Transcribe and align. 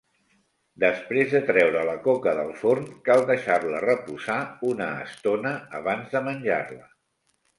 Després 0.83 1.33
de 1.35 1.41
treure 1.49 1.81
la 1.89 1.93
coca 2.07 2.31
del 2.39 2.49
forn 2.61 2.87
cal 3.09 3.21
deixar-la 3.31 3.83
reposar 3.85 4.39
una 4.71 4.89
estona 5.09 5.55
abans 5.81 6.17
de 6.17 6.23
menjar-la. 6.31 6.91